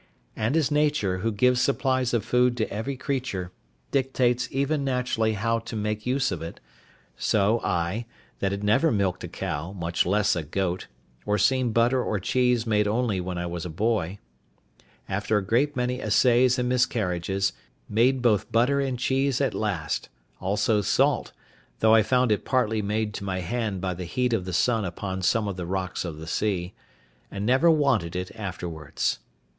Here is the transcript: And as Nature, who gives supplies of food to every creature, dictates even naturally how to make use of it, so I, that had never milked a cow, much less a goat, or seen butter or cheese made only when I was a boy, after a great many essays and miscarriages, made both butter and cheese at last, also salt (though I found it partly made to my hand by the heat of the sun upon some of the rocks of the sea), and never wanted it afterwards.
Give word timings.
And 0.35 0.57
as 0.57 0.71
Nature, 0.71 1.19
who 1.19 1.31
gives 1.31 1.61
supplies 1.61 2.11
of 2.11 2.25
food 2.25 2.57
to 2.57 2.73
every 2.73 2.97
creature, 2.97 3.51
dictates 3.91 4.47
even 4.49 4.83
naturally 4.83 5.33
how 5.33 5.59
to 5.59 5.75
make 5.75 6.07
use 6.07 6.31
of 6.31 6.41
it, 6.41 6.59
so 7.17 7.61
I, 7.63 8.07
that 8.39 8.51
had 8.51 8.63
never 8.63 8.91
milked 8.91 9.23
a 9.23 9.27
cow, 9.27 9.73
much 9.73 10.03
less 10.03 10.35
a 10.35 10.41
goat, 10.41 10.87
or 11.23 11.37
seen 11.37 11.71
butter 11.71 12.03
or 12.03 12.19
cheese 12.19 12.65
made 12.65 12.87
only 12.87 13.21
when 13.21 13.37
I 13.37 13.45
was 13.45 13.63
a 13.63 13.69
boy, 13.69 14.17
after 15.07 15.37
a 15.37 15.43
great 15.45 15.75
many 15.75 16.01
essays 16.01 16.57
and 16.57 16.67
miscarriages, 16.67 17.53
made 17.87 18.23
both 18.23 18.51
butter 18.51 18.79
and 18.79 18.97
cheese 18.97 19.39
at 19.39 19.53
last, 19.53 20.09
also 20.39 20.81
salt 20.81 21.31
(though 21.77 21.93
I 21.93 22.01
found 22.01 22.31
it 22.31 22.43
partly 22.43 22.81
made 22.81 23.13
to 23.13 23.23
my 23.23 23.41
hand 23.41 23.81
by 23.81 23.93
the 23.93 24.05
heat 24.05 24.33
of 24.33 24.45
the 24.45 24.51
sun 24.53 24.83
upon 24.83 25.21
some 25.21 25.47
of 25.47 25.57
the 25.57 25.67
rocks 25.67 26.03
of 26.03 26.17
the 26.17 26.25
sea), 26.25 26.73
and 27.29 27.45
never 27.45 27.69
wanted 27.69 28.15
it 28.15 28.31
afterwards. 28.35 29.19